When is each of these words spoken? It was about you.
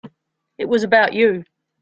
It 0.57 0.65
was 0.67 0.81
about 0.83 1.13
you. 1.13 1.43